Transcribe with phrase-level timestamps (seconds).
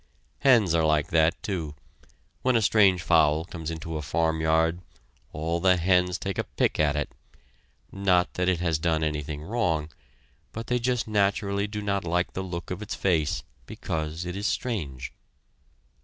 [0.39, 1.75] Hens are like that, too!
[2.41, 4.81] When a strange fowl comes into a farmyard
[5.31, 7.11] all the hens take a pick at it
[7.91, 9.89] not that it has done anything wrong,
[10.53, 14.47] but they just naturally do not like the look of its face because it is
[14.47, 15.13] strange.